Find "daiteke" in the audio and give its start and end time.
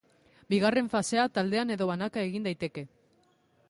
2.51-2.89